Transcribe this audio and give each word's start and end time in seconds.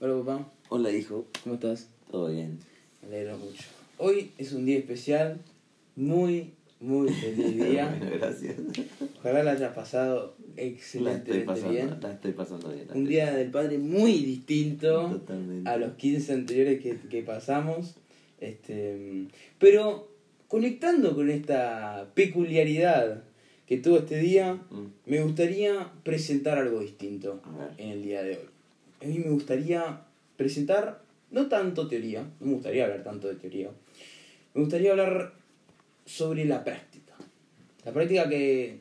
Hola 0.00 0.22
papá, 0.24 0.52
Hola 0.68 0.90
hijo, 0.90 1.26
¿cómo 1.42 1.54
estás? 1.56 1.88
todo 2.10 2.30
bien. 2.30 2.58
Me 3.02 3.08
alegro 3.16 3.38
mucho. 3.38 3.62
Hoy 3.98 4.30
es 4.38 4.52
un 4.52 4.64
día 4.66 4.78
especial, 4.78 5.40
muy, 5.96 6.52
muy 6.80 7.08
feliz 7.12 7.56
día. 7.70 7.94
Bueno, 7.98 8.16
gracias. 8.18 8.56
Ojalá 9.18 9.42
la 9.42 9.52
haya 9.52 9.74
pasado 9.74 10.36
La 10.56 10.62
excelentemente 10.62 11.44
pasando, 11.46 11.70
bien. 11.70 11.98
la 12.00 12.12
estoy 12.12 12.32
pasando 12.32 12.68
bien. 12.68 12.86
la 12.88 12.94
Un 12.94 13.02
estoy 13.02 13.14
día 13.14 13.32
del 13.34 13.50
padre 13.50 13.78
muy 13.78 14.12
distinto 14.24 15.08
Totalmente. 15.10 15.68
a 15.68 15.76
los 15.78 15.92
15 15.94 16.32
anteriores 16.32 16.80
que, 16.82 16.96
que 17.08 17.22
pasamos. 17.22 17.94
Este, 18.40 19.26
pero 19.58 20.08
conectando 20.48 21.14
con 21.14 21.30
esta 21.30 22.10
peculiaridad 22.14 23.24
que 23.66 23.78
tuvo 23.78 23.98
este 23.98 24.18
día, 24.18 24.60
Mm, 24.70 24.86
me 25.06 25.22
gustaría 25.22 25.90
presentar 26.04 26.58
algo 26.58 26.80
distinto 26.80 27.40
en 27.78 27.88
el 27.88 28.02
día 28.02 28.22
de 28.22 28.32
hoy. 28.32 28.44
A 29.02 29.04
mí 29.04 29.18
me 29.18 29.30
gustaría 29.30 30.02
presentar, 30.36 31.02
no 31.30 31.48
tanto 31.48 31.88
teoría, 31.88 32.22
no 32.40 32.46
me 32.46 32.54
gustaría 32.54 32.84
hablar 32.84 33.02
tanto 33.04 33.28
de 33.28 33.34
teoría, 33.34 33.70
me 34.54 34.60
gustaría 34.62 34.92
hablar 34.92 35.34
sobre 36.04 36.44
la 36.44 36.64
práctica. 36.64 37.14
La 37.84 37.92
práctica 37.92 38.28
que, 38.28 38.78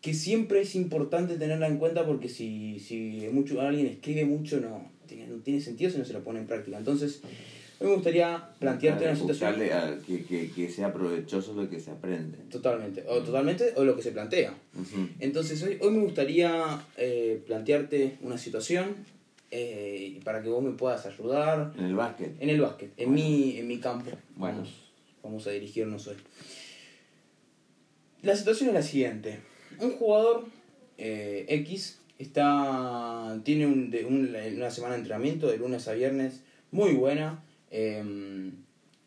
que 0.00 0.14
siempre 0.14 0.62
es 0.62 0.74
importante 0.74 1.36
tenerla 1.36 1.68
en 1.68 1.78
cuenta 1.78 2.06
porque 2.06 2.28
si, 2.28 2.78
si 2.80 3.28
mucho, 3.32 3.60
alguien 3.60 3.86
escribe 3.86 4.24
mucho 4.24 4.60
no 4.60 4.90
tiene, 5.06 5.26
no 5.26 5.36
tiene 5.38 5.60
sentido 5.60 5.90
si 5.90 5.98
no 5.98 6.04
se 6.04 6.12
lo 6.12 6.24
pone 6.24 6.40
en 6.40 6.46
práctica. 6.46 6.78
Entonces, 6.78 7.22
me 7.80 7.94
gustaría 7.94 8.48
plantearte 8.58 9.04
una 9.04 9.14
situación... 9.16 9.54
a- 9.72 9.98
que, 10.06 10.24
que, 10.24 10.50
que 10.50 10.68
sea 10.70 10.92
provechoso 10.92 11.54
lo 11.54 11.68
que 11.70 11.78
se 11.78 11.90
aprende. 11.92 12.38
Totalmente, 12.50 13.04
o 13.08 13.20
totalmente, 13.22 13.72
o 13.76 13.84
lo 13.84 13.94
que 13.94 14.02
se 14.02 14.10
plantea. 14.12 14.52
Entonces 15.20 15.62
hoy, 15.62 15.78
hoy 15.80 15.90
me 15.92 16.00
gustaría 16.00 16.80
eh, 16.96 17.40
plantearte 17.46 18.18
una 18.22 18.36
situación 18.38 18.96
eh, 19.50 20.20
para 20.24 20.42
que 20.42 20.48
vos 20.48 20.62
me 20.62 20.72
puedas 20.72 21.06
ayudar 21.06 21.72
En 21.78 21.84
el 21.86 21.94
básquet. 21.94 22.32
en 22.40 22.50
el 22.50 22.60
básquet, 22.60 22.90
en, 22.96 23.10
Bueno. 23.12 23.28
mi, 23.28 23.58
en 23.58 23.66
mi 23.68 23.78
campo. 23.78 24.10
Bueno. 24.36 24.56
Vamos, 24.58 24.74
vamos 25.22 25.46
a 25.46 25.50
dirigirnos 25.50 26.06
hoy. 26.08 26.16
La 28.22 28.34
situación 28.36 28.70
es 28.70 28.74
la 28.74 28.82
siguiente. 28.82 29.38
Un 29.80 29.92
jugador 29.92 30.44
eh, 30.98 31.46
X 31.48 32.00
está 32.18 33.38
tiene 33.44 33.66
un, 33.66 33.90
de- 33.90 34.04
un- 34.04 34.34
una 34.56 34.70
semana 34.70 34.94
de 34.94 35.00
entrenamiento 35.00 35.46
de 35.46 35.58
lunes 35.58 35.86
a 35.86 35.92
viernes 35.92 36.40
muy 36.72 36.94
buena. 36.94 37.44
Eh, 37.70 38.50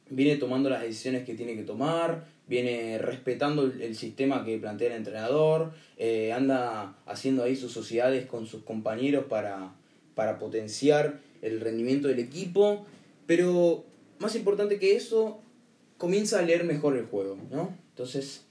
viene 0.10 0.36
tomando 0.38 0.70
las 0.70 0.82
decisiones 0.82 1.26
que 1.26 1.36
tiene 1.36 1.56
que 1.56 1.64
tomar, 1.64 2.26
viene 2.48 2.98
respetando 2.98 3.64
el, 3.64 3.96
sistema 3.96 4.44
que 4.44 4.58
plantea 4.58 4.88
el 4.90 4.98
entrenador, 4.98 5.72
eh, 5.98 6.34
anda 6.34 6.96
haciendo 7.06 7.44
ahí 7.44 7.56
sus 7.56 7.72
sociedades 7.72 8.26
con 8.26 8.46
sus 8.46 8.64
compañeros 8.64 9.26
para, 9.30 9.74
para 10.16 10.38
potenciar 10.38 11.20
el 11.42 11.62
rendimiento 11.62 12.08
del 12.10 12.20
equipo, 12.20 12.86
pero 13.26 13.86
más 14.20 14.36
importante 14.36 14.80
que 14.80 14.96
eso, 14.96 15.40
comienza 15.98 16.40
a 16.40 16.42
leer 16.42 16.66
mejor 16.66 16.98
el 16.98 17.06
juego, 17.06 17.38
¿no? 17.50 17.74
Entonces, 17.92 18.44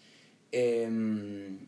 em, 0.52 1.58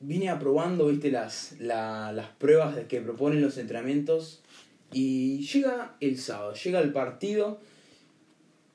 vine 0.00 0.28
aprobando, 0.30 0.86
viste, 0.86 1.10
las, 1.10 1.56
la- 1.58 2.12
las 2.12 2.28
pruebas 2.28 2.76
que 2.88 3.00
proponen 3.00 3.42
los 3.42 3.58
entrenamientos 3.58 4.42
y 4.92 5.40
llega 5.46 5.96
el 6.00 6.18
sábado, 6.18 6.54
llega 6.54 6.80
el 6.80 6.92
partido, 6.92 7.60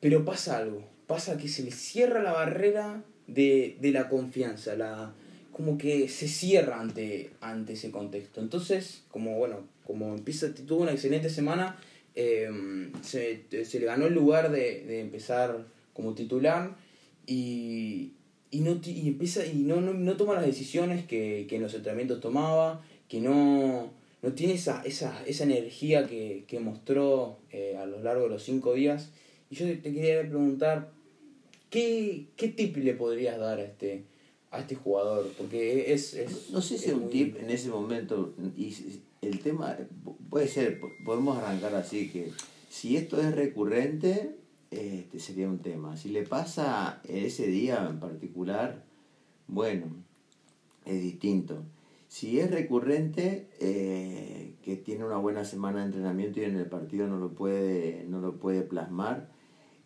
pero 0.05 0.23
pasa 0.23 0.59
algo, 0.59 0.83
pasa 1.07 1.35
que 1.35 1.47
se 1.47 1.63
le 1.63 1.71
cierra 1.71 2.21
la 2.21 2.31
barrera 2.31 3.03
de, 3.25 3.75
de 3.81 3.91
la 3.91 4.07
confianza, 4.07 4.75
la, 4.75 5.15
como 5.51 5.79
que 5.79 6.09
se 6.09 6.27
cierra 6.27 6.79
ante, 6.79 7.31
ante 7.41 7.73
ese 7.73 7.89
contexto. 7.89 8.39
Entonces, 8.39 9.01
como 9.09 9.39
bueno, 9.39 9.61
como 9.83 10.13
empieza, 10.13 10.53
tuvo 10.53 10.83
una 10.83 10.91
excelente 10.91 11.31
semana, 11.31 11.79
eh, 12.13 12.47
se, 13.01 13.45
se 13.65 13.79
le 13.79 13.87
ganó 13.87 14.05
el 14.05 14.13
lugar 14.13 14.51
de, 14.51 14.83
de 14.85 14.99
empezar 14.99 15.65
como 15.95 16.13
titular 16.13 16.75
y, 17.25 18.11
y, 18.51 18.59
no, 18.59 18.79
y 18.85 19.07
empieza 19.07 19.43
y 19.43 19.63
no, 19.63 19.81
no, 19.81 19.95
no 19.95 20.17
toma 20.17 20.35
las 20.35 20.45
decisiones 20.45 21.03
que, 21.07 21.47
que 21.49 21.55
en 21.55 21.63
los 21.63 21.73
entrenamientos 21.73 22.21
tomaba, 22.21 22.85
que 23.09 23.21
no, 23.21 23.91
no 24.21 24.33
tiene 24.33 24.53
esa, 24.53 24.83
esa, 24.83 25.25
esa 25.25 25.45
energía 25.45 26.05
que, 26.05 26.43
que 26.47 26.59
mostró 26.59 27.39
eh, 27.51 27.75
a 27.81 27.87
lo 27.87 28.03
largo 28.03 28.25
de 28.25 28.29
los 28.29 28.43
cinco 28.43 28.75
días. 28.75 29.09
Y 29.49 29.55
yo 29.55 29.65
te 29.65 29.93
quería 29.93 30.21
preguntar, 30.21 30.91
¿qué, 31.69 32.27
qué 32.35 32.47
tip 32.49 32.77
le 32.77 32.93
podrías 32.93 33.37
dar 33.39 33.59
a 33.59 33.63
este, 33.63 34.03
a 34.51 34.59
este 34.59 34.75
jugador? 34.75 35.31
Porque 35.37 35.93
es... 35.93 36.13
es 36.13 36.49
No 36.51 36.61
sé 36.61 36.77
si 36.77 36.89
es 36.89 36.93
un 36.93 37.01
muy- 37.03 37.11
tip 37.11 37.37
en 37.37 37.49
ese 37.49 37.69
momento, 37.69 38.33
y 38.57 38.73
el 39.21 39.39
tema 39.39 39.77
puede 40.29 40.47
ser, 40.47 40.79
po- 40.79 40.89
podemos 41.05 41.37
arrancar 41.37 41.75
así, 41.75 42.09
que 42.09 42.31
si 42.69 42.97
esto 42.97 43.21
es 43.21 43.33
recurrente, 43.35 44.35
este 44.71 45.19
sería 45.19 45.47
un 45.47 45.59
tema. 45.59 45.95
Si 45.95 46.09
le 46.09 46.23
pasa 46.23 47.01
ese 47.07 47.47
día 47.47 47.87
en 47.89 47.99
particular, 47.99 48.83
bueno, 49.47 49.85
es 50.85 51.01
distinto. 51.01 51.63
Si 52.07 52.39
es 52.39 52.49
recurrente, 52.51 53.47
eh, 53.59 54.53
que 54.63 54.75
tiene 54.75 55.05
una 55.05 55.17
buena 55.17 55.43
semana 55.45 55.79
de 55.79 55.85
entrenamiento 55.85 56.39
y 56.39 56.45
en 56.45 56.55
el 56.57 56.65
partido 56.67 57.07
no 57.07 57.17
lo 57.17 57.29
puede, 57.33 58.05
no 58.07 58.19
lo 58.21 58.37
puede 58.37 58.61
plasmar, 58.61 59.29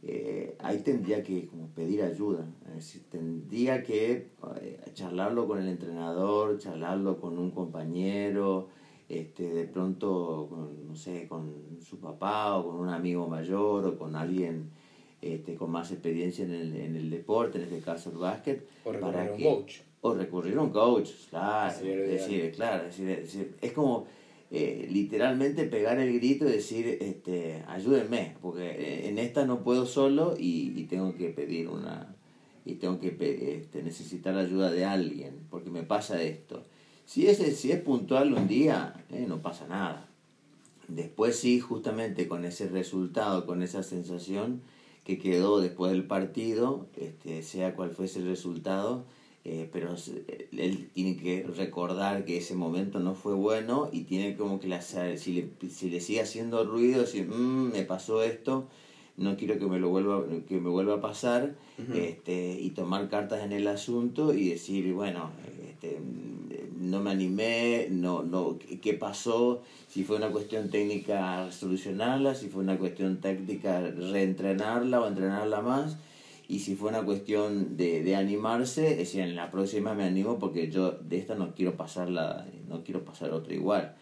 eh, 0.04 0.56
ahí 0.60 0.80
tendría 0.80 1.24
que 1.24 1.48
como 1.48 1.68
pedir 1.70 2.04
ayuda. 2.04 2.46
Es 2.70 2.76
decir, 2.76 3.04
tendría 3.10 3.84
que 3.84 4.30
eh, 4.62 4.80
charlarlo 4.94 5.48
con 5.48 5.60
el 5.60 5.68
entrenador, 5.68 6.58
charlarlo 6.58 7.20
con 7.20 7.38
un 7.38 7.52
compañero, 7.52 8.68
este, 9.10 9.50
de 9.54 9.66
pronto, 9.66 10.48
con, 10.50 10.88
no 10.88 10.96
sé, 10.96 11.28
con 11.28 11.52
su 11.82 12.00
papá 12.00 12.58
o 12.58 12.66
con 12.68 12.76
un 12.80 12.90
amigo 12.90 13.28
mayor 13.28 13.86
o 13.86 13.98
con 13.98 14.16
alguien 14.16 14.70
este, 15.22 15.56
con 15.56 15.70
más 15.72 15.92
experiencia 15.92 16.46
en 16.46 16.52
el, 16.54 16.76
en 16.78 16.96
el 16.96 17.10
deporte, 17.10 17.58
en 17.58 17.66
este 17.66 17.80
caso 17.80 18.10
el 18.12 18.18
básquet. 18.18 18.66
O 18.86 18.92
recurrir 18.92 19.14
para 19.14 19.28
a 19.28 19.32
un 19.32 19.38
que- 19.38 19.44
coach. 19.44 19.74
O 20.02 20.14
recurrir 20.14 20.58
a 20.58 20.62
un 20.62 20.70
coach, 20.70 21.10
claro. 21.30 21.74
Es 21.76 21.82
decir, 22.10 22.54
claro, 22.56 22.88
es, 22.88 22.98
decir, 23.00 23.58
es 23.62 23.74
como 23.74 24.06
eh, 24.52 24.88
literalmente 24.90 25.66
pegar 25.66 26.00
el 26.00 26.14
grito 26.14 26.46
y 26.46 26.52
decir, 26.52 26.98
este, 27.02 27.64
ayúdenme, 27.68 28.36
porque 28.42 28.70
eh, 28.70 29.10
en 29.10 29.20
esta 29.20 29.46
no 29.46 29.64
puedo 29.64 29.86
solo 29.86 30.36
y, 30.38 30.74
y 30.76 30.86
tengo 30.86 31.16
que 31.16 31.30
pedir 31.30 31.68
una, 31.68 32.16
y 32.66 32.76
tengo 32.76 33.00
que 33.00 33.16
este, 33.58 33.84
necesitar 33.84 34.36
ayuda 34.36 34.72
de 34.72 34.86
alguien, 34.86 35.46
porque 35.50 35.70
me 35.70 35.84
pasa 35.84 36.22
esto. 36.22 36.64
Si 37.06 37.28
es, 37.28 37.38
si 37.58 37.72
es 37.72 37.82
puntual 37.82 38.34
un 38.34 38.48
día, 38.48 38.94
eh, 39.10 39.26
no 39.28 39.42
pasa 39.42 39.68
nada. 39.68 40.08
Después 40.88 41.36
sí, 41.36 41.60
justamente 41.60 42.28
con 42.28 42.46
ese 42.46 42.68
resultado, 42.68 43.46
con 43.46 43.62
esa 43.62 43.84
sensación 43.84 44.62
que 45.04 45.20
quedó 45.20 45.60
después 45.60 45.92
del 45.92 46.06
partido, 46.06 46.88
este, 46.98 47.44
sea 47.44 47.76
cual 47.76 47.92
fuese 47.92 48.20
el 48.20 48.26
resultado, 48.26 49.06
eh, 49.46 49.70
pero 49.72 49.96
se- 49.98 50.48
él 50.52 50.90
tiene 50.94 51.16
que 51.18 51.44
recordar 51.56 52.26
que 52.26 52.38
ese 52.38 52.56
momento 52.56 53.00
no 53.00 53.16
fue 53.16 53.34
bueno 53.34 53.90
y 53.92 54.02
tiene 54.04 54.36
como 54.36 54.60
que 54.60 54.68
la, 54.68 54.82
si, 54.82 55.32
le, 55.34 55.70
si 55.70 55.90
le 55.90 56.02
sigue 56.02 56.22
haciendo 56.22 56.64
ruido, 56.66 57.02
decir, 57.02 57.28
"Mm, 57.28 57.72
me 57.72 57.84
pasó 57.84 58.22
esto, 58.24 58.68
no 59.18 59.36
quiero 59.38 59.58
que 59.60 59.66
me 59.68 59.80
lo 59.80 59.90
vuelva, 59.90 60.24
que 60.48 60.60
me 60.60 60.70
vuelva 60.70 60.96
a 60.96 61.02
pasar, 61.02 61.56
este, 61.96 62.60
y 62.60 62.70
tomar 62.72 63.10
cartas 63.10 63.44
en 63.44 63.52
el 63.52 63.68
asunto 63.68 64.34
y 64.34 64.50
decir, 64.50 64.94
bueno, 64.94 65.32
este, 65.70 66.00
no 66.80 67.00
me 67.02 67.12
animé, 67.12 67.88
no, 67.90 68.24
no, 68.24 68.58
¿qué- 68.60 68.80
¿qué 68.80 68.94
pasó? 68.94 69.62
Si 69.88 70.04
fue 70.04 70.18
una 70.18 70.30
cuestión 70.30 70.70
técnica, 70.70 71.52
solucionarla, 71.52 72.36
si 72.36 72.48
fue 72.50 72.62
una 72.64 72.78
cuestión 72.78 73.20
táctica, 73.22 73.82
reentrenarla 73.82 75.02
o 75.02 75.08
entrenarla 75.08 75.62
más, 75.62 75.98
y 76.50 76.60
si 76.60 76.76
fue 76.76 76.90
una 76.90 77.04
cuestión 77.04 77.78
de, 77.78 78.04
de 78.04 78.16
animarse, 78.16 78.92
es 78.92 78.98
decir, 78.98 79.22
en 79.22 79.36
la 79.36 79.52
próxima 79.52 79.94
me 79.94 80.04
animo 80.04 80.40
porque 80.40 80.70
yo 80.72 80.92
de 80.92 81.18
esta 81.20 81.36
no 81.36 81.54
quiero 81.54 81.78
pasarla, 81.78 82.46
no 82.68 82.84
quiero 82.84 83.06
pasar 83.06 83.32
otra 83.32 83.54
igual. 83.54 83.96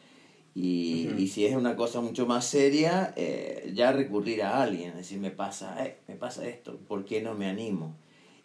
Y, 0.55 1.09
si 1.27 1.45
es 1.45 1.55
una 1.55 1.75
cosa 1.75 2.01
mucho 2.01 2.25
más 2.25 2.45
seria, 2.45 3.13
eh, 3.15 3.71
ya 3.75 3.91
recurrir 3.91 4.41
a 4.41 4.63
alguien, 4.63 4.95
decir, 4.95 5.19
me 5.19 5.29
pasa, 5.29 5.85
eh, 5.85 5.97
me 6.07 6.15
pasa 6.15 6.47
esto, 6.47 6.77
¿por 6.87 7.05
qué 7.05 7.21
no 7.21 7.35
me 7.35 7.45
animo? 7.47 7.95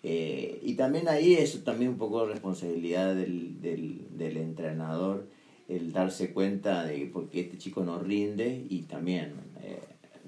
Eh, 0.02 0.60
y 0.62 0.74
también 0.74 1.08
ahí 1.08 1.34
es 1.34 1.62
también 1.64 1.92
un 1.92 1.96
poco 1.96 2.26
responsabilidad 2.26 3.14
del, 3.14 3.62
del, 3.62 4.00
del 4.18 4.36
entrenador 4.36 5.26
el 5.68 5.92
darse 5.92 6.32
cuenta 6.32 6.84
de 6.84 7.06
por 7.06 7.28
qué 7.30 7.40
este 7.42 7.56
chico 7.56 7.84
no 7.84 7.98
rinde 8.00 8.66
y 8.68 8.80
también, 8.82 9.32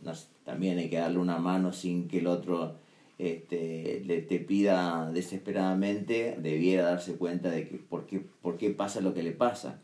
nos- 0.05 0.29
también 0.45 0.79
hay 0.79 0.89
que 0.89 0.97
darle 0.97 1.19
una 1.19 1.39
mano 1.39 1.73
sin 1.73 2.07
que 2.09 2.19
el 2.21 2.29
otro 2.29 2.77
este, 3.19 4.03
le 4.05 4.23
te 4.23 4.39
pida 4.41 5.11
desesperadamente, 5.13 6.37
debiera 6.41 6.85
darse 6.85 7.17
cuenta 7.17 7.51
de 7.51 7.69
que 7.69 7.77
por 7.77 8.07
qué, 8.07 8.21
por 8.43 8.57
qué 8.57 8.71
pasa 8.71 9.01
lo 9.01 9.15
que 9.15 9.23
le 9.23 9.33
pasa. 9.33 9.81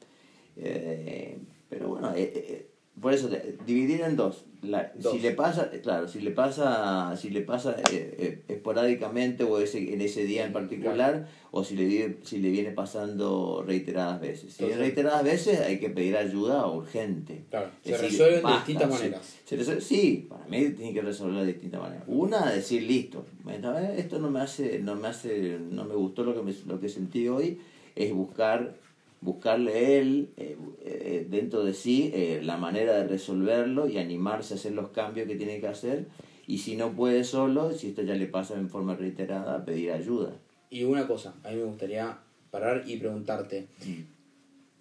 Eh, 0.56 1.38
pero 1.68 1.88
bueno, 1.88 2.12
eh, 2.14 2.32
eh, 2.34 2.69
por 3.00 3.12
eso, 3.14 3.30
dividir 3.66 4.02
en 4.02 4.16
dos. 4.16 4.44
La, 4.62 4.92
Dos. 4.94 5.12
Si 5.14 5.20
le 5.20 5.30
pasa, 5.30 5.70
claro, 5.82 6.06
si 6.06 6.20
le 6.20 6.32
pasa, 6.32 7.16
si 7.16 7.30
le 7.30 7.40
pasa 7.40 7.76
eh, 7.90 8.14
eh, 8.18 8.42
esporádicamente 8.48 9.42
o 9.44 9.58
ese, 9.58 9.94
en 9.94 10.02
ese 10.02 10.24
día 10.24 10.44
en 10.44 10.52
particular, 10.52 11.28
o 11.50 11.64
si 11.64 11.76
le, 11.76 12.18
si 12.24 12.38
le 12.38 12.50
viene 12.50 12.70
pasando 12.70 13.64
reiteradas 13.66 14.20
veces. 14.20 14.40
Si 14.40 14.48
es 14.48 14.60
Entonces- 14.60 14.78
reiteradas 14.78 15.24
veces 15.24 15.60
hay 15.60 15.78
que 15.80 15.88
pedir 15.88 16.14
ayuda 16.16 16.66
urgente. 16.66 17.44
Claro, 17.48 17.70
se 17.82 17.92
decir, 17.92 18.10
resuelven 18.10 18.42
de 18.44 18.52
distintas 18.52 18.90
maneras. 18.90 19.36
Se 19.46 19.56
resuelve- 19.56 19.80
sí, 19.80 20.26
para 20.28 20.44
mí 20.46 20.68
tiene 20.70 20.92
que 20.92 21.00
resolverlo 21.02 21.40
de 21.40 21.46
distintas 21.54 21.80
maneras. 21.80 22.04
Una, 22.06 22.50
decir 22.52 22.82
listo, 22.82 23.24
vez 23.44 23.98
esto 23.98 24.18
no 24.18 24.30
me 24.30 24.40
hace, 24.40 24.78
no 24.80 24.94
me 24.94 25.08
hace, 25.08 25.58
no 25.70 25.86
me 25.86 25.94
gustó 25.94 26.22
lo 26.22 26.34
que 26.34 26.42
me, 26.42 26.52
lo 26.66 26.78
que 26.78 26.90
sentí 26.90 27.28
hoy, 27.28 27.58
es 27.96 28.12
buscar, 28.12 28.74
buscarle 29.20 29.98
él 29.98 30.30
eh, 30.36 30.56
eh, 30.82 31.26
dentro 31.28 31.64
de 31.64 31.74
sí 31.74 32.10
eh, 32.14 32.40
la 32.42 32.56
manera 32.56 32.94
de 32.94 33.06
resolverlo 33.06 33.88
y 33.88 33.98
animarse 33.98 34.54
a 34.54 34.56
hacer 34.56 34.72
los 34.72 34.90
cambios 34.90 35.26
que 35.28 35.36
tiene 35.36 35.60
que 35.60 35.68
hacer. 35.68 36.06
Y 36.46 36.58
si 36.58 36.76
no 36.76 36.92
puede 36.92 37.24
solo, 37.24 37.72
si 37.72 37.88
esto 37.88 38.02
ya 38.02 38.14
le 38.14 38.26
pasa 38.26 38.54
en 38.54 38.68
forma 38.68 38.96
reiterada, 38.96 39.64
pedir 39.64 39.92
ayuda. 39.92 40.32
Y 40.68 40.84
una 40.84 41.06
cosa, 41.06 41.34
a 41.44 41.50
mí 41.50 41.56
me 41.56 41.64
gustaría 41.64 42.18
parar 42.50 42.84
y 42.86 42.96
preguntarte, 42.96 43.68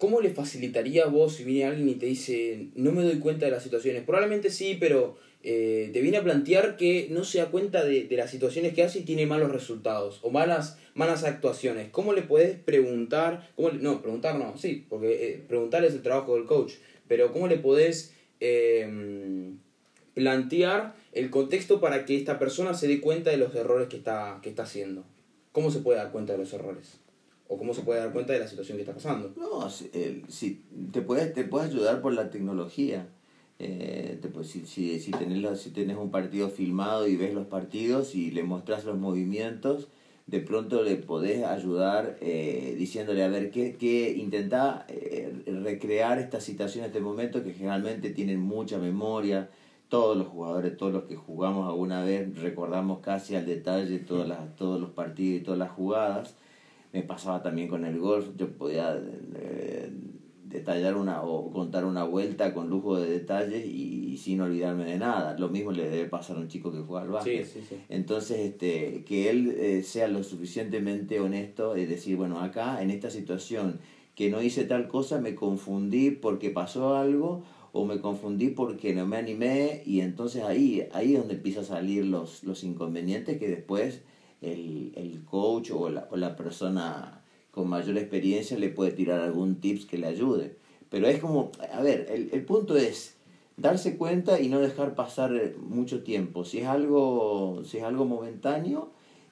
¿cómo 0.00 0.20
le 0.20 0.30
facilitaría 0.30 1.04
a 1.04 1.08
vos 1.08 1.34
si 1.36 1.44
viene 1.44 1.66
alguien 1.70 1.88
y 1.88 1.94
te 1.94 2.06
dice, 2.06 2.70
no 2.74 2.90
me 2.90 3.04
doy 3.04 3.20
cuenta 3.20 3.44
de 3.44 3.52
las 3.52 3.62
situaciones? 3.62 4.02
Probablemente 4.02 4.50
sí, 4.50 4.76
pero 4.80 5.16
eh, 5.44 5.90
te 5.92 6.00
viene 6.00 6.16
a 6.18 6.24
plantear 6.24 6.76
que 6.76 7.06
no 7.10 7.22
se 7.22 7.38
da 7.38 7.50
cuenta 7.52 7.84
de, 7.84 8.04
de 8.08 8.16
las 8.16 8.30
situaciones 8.32 8.74
que 8.74 8.82
hace 8.82 8.98
y 9.00 9.04
tiene 9.04 9.26
malos 9.26 9.52
resultados 9.52 10.18
o 10.22 10.30
malas, 10.30 10.78
malas 10.94 11.22
actuaciones. 11.24 11.90
¿Cómo 11.90 12.12
le 12.12 12.22
puedes 12.22 12.56
preguntar? 12.58 13.48
Cómo 13.54 13.70
le- 13.70 13.78
no, 13.78 14.02
preguntar 14.02 14.36
no, 14.38 14.58
sí, 14.58 14.84
porque 14.88 15.28
eh, 15.34 15.44
preguntar 15.46 15.84
es 15.84 15.94
el 15.94 16.02
trabajo 16.02 16.34
del 16.34 16.46
coach, 16.46 16.72
pero 17.06 17.32
¿cómo 17.32 17.46
le 17.46 17.58
podés 17.58 18.14
eh, 18.40 19.52
plantear 20.14 20.94
el 21.12 21.30
contexto 21.30 21.80
para 21.80 22.04
que 22.04 22.16
esta 22.16 22.38
persona 22.38 22.74
se 22.74 22.88
dé 22.88 23.00
cuenta 23.00 23.30
de 23.30 23.36
los 23.36 23.54
errores 23.54 23.88
que 23.88 23.96
está, 23.96 24.40
que 24.42 24.48
está 24.50 24.64
haciendo? 24.64 25.04
¿Cómo 25.52 25.70
se 25.70 25.80
puede 25.80 25.98
dar 25.98 26.12
cuenta 26.12 26.32
de 26.32 26.38
los 26.38 26.52
errores? 26.52 27.00
¿O 27.52 27.58
cómo 27.58 27.74
se 27.74 27.82
puede 27.82 27.98
dar 27.98 28.12
cuenta 28.12 28.32
de 28.32 28.38
la 28.38 28.46
situación 28.46 28.76
que 28.78 28.82
está 28.82 28.94
pasando? 28.94 29.32
No, 29.36 29.68
si, 29.68 29.90
si 30.28 30.62
te 30.92 31.02
puedes 31.02 31.34
te 31.34 31.42
puedes 31.42 31.70
ayudar 31.70 32.00
por 32.00 32.12
la 32.12 32.30
tecnología. 32.30 33.08
Eh, 33.58 34.18
te 34.22 34.28
puedes- 34.28 34.50
si, 34.50 34.64
si, 34.66 35.00
si, 35.00 35.10
tenés 35.10 35.60
si 35.60 35.70
tenés 35.70 35.96
un 35.96 36.12
partido 36.12 36.48
filmado 36.48 37.08
y 37.08 37.16
ves 37.16 37.34
los 37.34 37.48
partidos 37.48 38.14
y 38.14 38.30
le 38.30 38.44
mostrás 38.44 38.84
los 38.84 38.96
movimientos, 38.98 39.88
de 40.28 40.38
pronto 40.38 40.84
le 40.84 40.94
podés 40.94 41.44
ayudar 41.44 42.18
eh, 42.20 42.76
diciéndole 42.78 43.24
a 43.24 43.28
ver 43.28 43.50
qué, 43.50 43.74
qué 43.76 44.12
intenta 44.16 44.86
eh, 44.88 45.42
recrear 45.64 46.20
esta 46.20 46.40
situación, 46.40 46.84
este 46.84 47.00
momento 47.00 47.42
que 47.42 47.52
generalmente 47.52 48.10
tienen 48.10 48.38
mucha 48.38 48.78
memoria. 48.78 49.50
Todos 49.88 50.16
los 50.16 50.28
jugadores, 50.28 50.76
todos 50.76 50.92
los 50.92 51.02
que 51.02 51.16
jugamos 51.16 51.68
alguna 51.68 52.04
vez, 52.04 52.38
recordamos 52.40 53.00
casi 53.00 53.34
al 53.34 53.44
detalle 53.44 53.98
todas 53.98 54.28
las, 54.28 54.54
todos 54.54 54.80
los 54.80 54.90
partidos 54.90 55.40
y 55.40 55.44
todas 55.44 55.58
las 55.58 55.70
jugadas 55.72 56.36
me 56.92 57.02
pasaba 57.02 57.42
también 57.42 57.68
con 57.68 57.84
el 57.84 57.98
golf, 57.98 58.28
yo 58.36 58.50
podía 58.50 59.00
eh, 59.36 59.90
detallar 60.44 60.96
una 60.96 61.22
o 61.22 61.50
contar 61.52 61.84
una 61.84 62.04
vuelta 62.04 62.52
con 62.52 62.68
lujo 62.68 62.98
de 62.98 63.08
detalles 63.08 63.64
y, 63.64 64.16
sin 64.18 64.40
olvidarme 64.40 64.84
de 64.84 64.98
nada. 64.98 65.38
Lo 65.38 65.48
mismo 65.48 65.72
le 65.72 65.88
debe 65.88 66.06
pasar 66.06 66.36
a 66.36 66.40
un 66.40 66.48
chico 66.48 66.72
que 66.72 66.80
juega 66.80 67.04
al 67.04 67.10
básquet. 67.10 67.46
Sí, 67.46 67.60
sí, 67.60 67.66
sí. 67.66 67.76
Entonces, 67.88 68.40
este, 68.40 69.04
que 69.06 69.30
él 69.30 69.54
eh, 69.56 69.82
sea 69.82 70.08
lo 70.08 70.22
suficientemente 70.22 71.20
honesto 71.20 71.76
y 71.76 71.86
decir, 71.86 72.16
bueno, 72.16 72.40
acá 72.40 72.82
en 72.82 72.90
esta 72.90 73.08
situación 73.08 73.80
que 74.14 74.28
no 74.28 74.42
hice 74.42 74.64
tal 74.64 74.88
cosa, 74.88 75.20
me 75.20 75.34
confundí 75.34 76.10
porque 76.10 76.50
pasó 76.50 76.96
algo 76.96 77.44
o 77.72 77.86
me 77.86 78.00
confundí 78.00 78.48
porque 78.48 78.94
no 78.94 79.06
me 79.06 79.16
animé 79.16 79.82
y 79.86 80.00
entonces 80.00 80.42
ahí, 80.42 80.86
ahí 80.92 81.14
es 81.14 81.20
donde 81.20 81.34
empiezan 81.34 81.62
a 81.62 81.66
salir 81.66 82.04
los, 82.04 82.42
los 82.44 82.64
inconvenientes 82.64 83.38
que 83.38 83.48
después 83.48 84.02
el, 84.40 84.92
el 84.96 85.24
coach 85.24 85.70
o 85.70 85.88
la, 85.90 86.08
o 86.10 86.16
la 86.16 86.36
persona 86.36 87.22
con 87.50 87.68
mayor 87.68 87.98
experiencia 87.98 88.58
le 88.58 88.68
puede 88.68 88.92
tirar 88.92 89.20
algún 89.20 89.56
tips 89.56 89.86
que 89.86 89.98
le 89.98 90.06
ayude. 90.06 90.56
Pero 90.88 91.06
es 91.06 91.20
como, 91.20 91.52
a 91.72 91.82
ver, 91.82 92.06
el, 92.10 92.30
el 92.32 92.44
punto 92.44 92.76
es 92.76 93.16
darse 93.56 93.96
cuenta 93.96 94.40
y 94.40 94.48
no 94.48 94.60
dejar 94.60 94.94
pasar 94.94 95.54
mucho 95.58 96.02
tiempo. 96.02 96.44
Si 96.44 96.58
es 96.60 96.66
algo, 96.66 97.62
si 97.64 97.78
es 97.78 97.84
algo 97.84 98.04
momentáneo, 98.04 98.90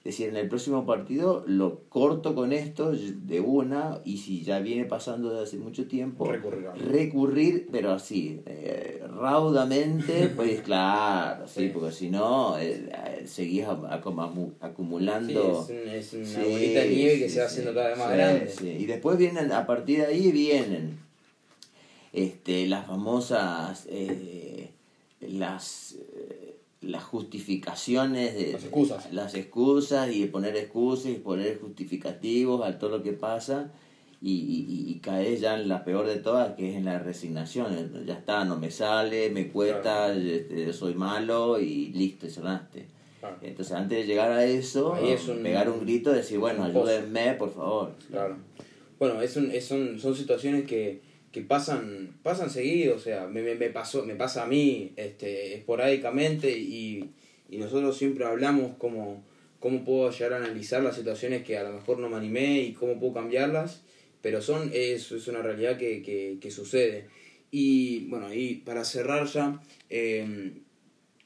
decir, 0.08 0.28
en 0.28 0.36
el 0.36 0.48
próximo 0.48 0.84
partido 0.86 1.44
lo 1.46 1.80
corto 1.88 2.34
con 2.34 2.52
esto 2.52 2.92
de 2.92 3.40
una 3.40 4.00
y 4.04 4.18
si 4.18 4.42
ya 4.42 4.58
viene 4.60 4.84
pasando 4.84 5.30
desde 5.30 5.42
hace 5.44 5.56
mucho 5.58 5.86
tiempo, 5.86 6.24
Recurrir. 6.30 6.68
recurrir, 6.86 7.68
pero 7.70 7.92
así, 7.92 8.40
eh, 8.46 9.02
raudamente, 9.08 10.28
pues 10.36 10.60
claro, 10.62 11.46
sí, 11.48 11.66
Sí. 11.66 11.70
porque 11.74 11.92
si 11.92 12.10
no, 12.10 12.58
eh, 12.58 12.88
eh, 12.90 13.22
seguís 13.26 13.64
a- 13.64 13.94
a- 13.94 14.00
como 14.00 14.22
amu- 14.22 14.50
Sí, 14.50 14.56
acumulando... 14.60 15.66
es, 15.68 16.12
un- 16.14 16.22
es 16.22 16.36
una 16.36 16.44
bolita 16.44 16.80
de 16.80 16.88
nieve 16.90 17.18
que 17.18 17.28
se 17.28 17.40
va 17.40 17.46
haciendo 17.46 17.74
cada 17.74 17.88
vez 17.88 17.98
más 17.98 18.12
grande. 18.12 18.76
Y 18.78 18.86
después 18.86 19.18
vienen, 19.18 19.52
a 19.52 19.66
partir 19.66 19.98
de 20.00 20.06
ahí 20.06 20.32
vienen 20.32 20.98
este, 22.12 22.66
las 22.66 22.86
famosas, 22.86 23.86
eh, 23.90 24.70
las, 25.20 25.96
las 26.88 27.04
justificaciones, 27.04 28.34
de, 28.34 28.52
Las 28.52 28.62
excusas. 28.64 29.12
las 29.12 29.34
excusas 29.34 30.14
y 30.14 30.26
poner 30.26 30.56
excusas 30.56 31.12
y 31.12 31.14
poner 31.16 31.58
justificativos 31.60 32.66
a 32.66 32.78
todo 32.78 32.90
lo 32.98 33.02
que 33.02 33.12
pasa 33.12 33.70
y, 34.20 34.32
y, 34.32 34.90
y 34.90 34.98
caes 35.00 35.40
ya 35.40 35.58
en 35.60 35.68
la 35.68 35.84
peor 35.84 36.06
de 36.06 36.16
todas, 36.16 36.54
que 36.56 36.70
es 36.70 36.76
en 36.76 36.84
la 36.86 36.98
resignación. 36.98 38.04
Ya 38.06 38.14
está, 38.14 38.44
no 38.44 38.56
me 38.58 38.70
sale, 38.70 39.30
me 39.30 39.48
cuesta, 39.48 40.12
este, 40.14 40.72
soy 40.72 40.94
malo 40.94 41.60
y 41.60 41.88
listo, 41.92 42.26
y 42.26 42.30
cerraste. 42.30 42.86
Claro. 43.20 43.36
Entonces, 43.42 43.74
antes 43.74 43.98
de 43.98 44.06
llegar 44.06 44.30
a 44.32 44.44
eso, 44.44 44.96
es 44.96 45.28
un- 45.28 45.42
pegar 45.42 45.68
un 45.70 45.80
grito 45.80 46.10
y 46.12 46.16
decir, 46.16 46.38
bueno, 46.38 46.60
un 46.64 46.70
ayúdenme, 46.70 47.34
por 47.34 47.52
favor. 47.52 47.92
Claro. 48.10 48.36
Bueno, 48.98 49.20
es 49.20 49.36
un, 49.36 49.50
es 49.52 49.64
son, 49.66 49.98
son 50.00 50.14
situaciones 50.16 50.64
que, 50.66 51.00
que 51.32 51.42
pasan, 51.42 52.16
pasan 52.22 52.50
seguido, 52.50 52.96
o 52.96 52.98
sea, 52.98 53.26
me, 53.26 53.42
me, 53.42 53.54
me 53.54 53.70
pasó, 53.70 54.04
me 54.04 54.14
pasa 54.14 54.44
a 54.44 54.46
mí 54.46 54.92
este, 54.96 55.54
esporádicamente 55.54 56.50
y, 56.50 57.10
y 57.50 57.58
nosotros 57.58 57.96
siempre 57.96 58.24
hablamos 58.24 58.72
cómo, 58.78 59.22
cómo 59.60 59.84
puedo 59.84 60.10
llegar 60.10 60.34
a 60.34 60.36
analizar 60.36 60.82
las 60.82 60.96
situaciones 60.96 61.44
que 61.44 61.58
a 61.58 61.64
lo 61.64 61.72
mejor 61.74 61.98
no 61.98 62.08
me 62.08 62.16
animé 62.16 62.62
y 62.62 62.72
cómo 62.72 62.98
puedo 62.98 63.14
cambiarlas, 63.14 63.82
pero 64.22 64.40
son, 64.40 64.70
es, 64.72 65.12
es 65.12 65.28
una 65.28 65.42
realidad 65.42 65.76
que, 65.76 66.02
que, 66.02 66.38
que 66.40 66.50
sucede. 66.50 67.06
Y 67.50 68.06
bueno, 68.06 68.32
y 68.32 68.56
para 68.56 68.84
cerrar 68.84 69.26
ya, 69.26 69.60
eh, 69.90 70.52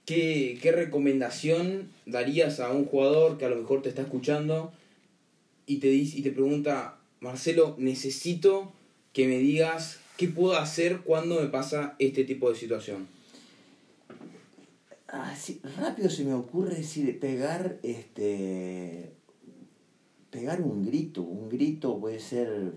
¿qué, 0.05 0.59
¿qué 0.61 0.73
recomendación 0.73 1.91
darías 2.07 2.61
a 2.61 2.73
un 2.73 2.85
jugador 2.87 3.39
que 3.39 3.45
a 3.45 3.49
lo 3.49 3.57
mejor 3.57 3.83
te 3.83 3.89
está 3.89 4.03
escuchando 4.03 4.73
y 5.67 5.79
te, 5.79 5.89
dice, 5.89 6.19
y 6.19 6.23
te 6.23 6.33
pregunta, 6.33 6.99
Marcelo, 7.21 7.77
necesito 7.79 8.73
que 9.13 9.29
me 9.29 9.39
digas 9.39 10.01
qué 10.17 10.29
puedo 10.29 10.57
hacer 10.57 11.01
cuando 11.01 11.41
me 11.41 11.49
pasa 11.49 11.95
este 11.99 12.25
tipo 12.25 12.51
de 12.51 12.57
situación? 12.57 13.09
Ah, 15.09 15.35
sí, 15.37 15.61
rápido 15.77 16.09
se 16.09 16.25
me 16.25 16.33
ocurre 16.33 16.77
decir, 16.77 17.21
pegar, 17.21 17.79
este, 17.83 19.13
pegar 20.31 20.63
un 20.63 20.87
grito, 20.87 21.23
un 21.23 21.51
grito 21.51 21.99
puede 22.01 22.19
ser 22.19 22.73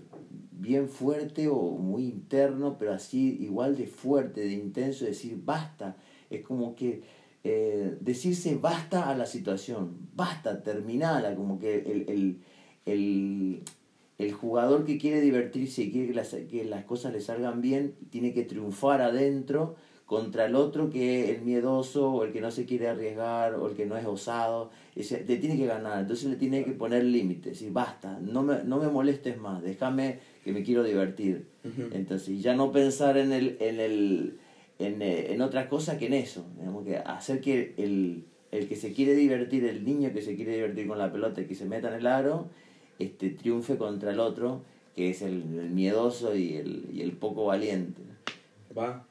bien 0.52 0.88
fuerte 0.88 1.48
o 1.48 1.56
muy 1.56 2.04
interno, 2.04 2.76
pero 2.78 2.92
así 2.92 3.38
igual 3.40 3.76
de 3.76 3.86
fuerte, 3.86 4.42
de 4.42 4.52
intenso, 4.52 5.06
decir 5.06 5.40
basta, 5.42 5.96
es 6.28 6.42
como 6.42 6.74
que 6.74 7.02
eh, 7.44 7.96
decirse 8.00 8.56
basta 8.56 9.08
a 9.08 9.16
la 9.16 9.24
situación, 9.24 9.96
basta, 10.14 10.62
terminala, 10.62 11.34
como 11.36 11.58
que 11.58 11.78
el, 11.78 12.40
el, 12.84 13.62
el 14.18 14.32
jugador 14.32 14.84
que 14.84 14.98
quiere 14.98 15.20
divertirse 15.20 15.82
y 15.82 15.92
quiere 15.92 16.08
que 16.08 16.14
las, 16.14 16.34
que 16.34 16.64
las 16.64 16.84
cosas 16.84 17.12
le 17.12 17.20
salgan 17.20 17.60
bien, 17.60 17.94
tiene 18.10 18.32
que 18.32 18.44
triunfar 18.44 19.02
adentro 19.02 19.76
contra 20.06 20.46
el 20.46 20.54
otro 20.54 20.88
que 20.88 21.24
es 21.24 21.36
el 21.36 21.42
miedoso 21.42 22.12
o 22.12 22.24
el 22.24 22.32
que 22.32 22.40
no 22.40 22.52
se 22.52 22.64
quiere 22.64 22.88
arriesgar 22.88 23.54
o 23.56 23.68
el 23.68 23.74
que 23.74 23.86
no 23.86 23.96
es 23.96 24.06
osado, 24.06 24.70
ese, 24.94 25.24
le 25.26 25.36
tiene 25.36 25.56
que 25.56 25.66
ganar, 25.66 26.00
entonces 26.00 26.30
le 26.30 26.36
tiene 26.36 26.64
que 26.64 26.70
poner 26.70 27.04
límites, 27.04 27.54
decir 27.54 27.72
basta, 27.72 28.18
no 28.20 28.42
me, 28.42 28.62
no 28.64 28.78
me 28.78 28.88
molestes 28.88 29.36
más, 29.36 29.62
déjame 29.62 30.20
que 30.44 30.52
me 30.52 30.62
quiero 30.62 30.84
divertir. 30.84 31.48
Entonces, 31.92 32.28
y 32.28 32.40
ya 32.40 32.54
no 32.54 32.70
pensar 32.70 33.18
en 33.18 33.32
el, 33.32 33.56
en 33.58 33.80
el, 33.80 34.38
en, 34.78 35.02
eh, 35.02 35.32
en 35.32 35.42
otra 35.42 35.68
cosa 35.68 35.98
que 35.98 36.06
en 36.06 36.14
eso, 36.14 36.46
digamos 36.56 36.84
que 36.84 36.98
hacer 36.98 37.40
que 37.40 37.74
el, 37.76 38.26
el 38.52 38.68
que 38.68 38.76
se 38.76 38.92
quiere 38.92 39.16
divertir, 39.16 39.64
el 39.64 39.84
niño 39.84 40.12
que 40.12 40.22
se 40.22 40.36
quiere 40.36 40.54
divertir 40.54 40.86
con 40.86 40.98
la 40.98 41.10
pelota 41.10 41.40
y 41.40 41.46
que 41.46 41.56
se 41.56 41.64
meta 41.64 41.88
en 41.88 41.94
el 41.94 42.06
aro, 42.06 42.48
este 42.98 43.30
triunfe 43.30 43.76
contra 43.76 44.12
el 44.12 44.20
otro, 44.20 44.62
que 44.94 45.10
es 45.10 45.22
el, 45.22 45.34
el 45.58 45.70
miedoso 45.70 46.34
y 46.36 46.54
el, 46.56 46.86
y 46.92 47.02
el 47.02 47.12
poco 47.12 47.46
valiente. 47.46 48.02
Va. 48.76 49.04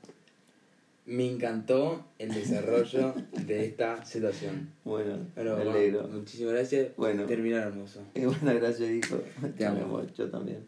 Me 1.08 1.30
encantó 1.30 2.04
el 2.18 2.34
desarrollo 2.34 3.14
de 3.46 3.66
esta 3.66 4.04
situación. 4.06 4.72
Bueno, 4.84 5.20
Bueno, 5.36 5.56
me 5.58 5.62
alegro. 5.70 6.08
muchísimas 6.08 6.54
gracias. 6.54 6.96
Bueno. 6.98 7.26
Terminar 7.26 7.68
hermoso. 7.68 8.02
Eh, 8.16 8.26
bueno, 8.26 8.60
gracias, 8.60 8.90
hijo. 8.90 9.18
Te 9.56 9.66
amo. 9.66 10.02
Yo 10.18 10.30
también. 10.30 10.66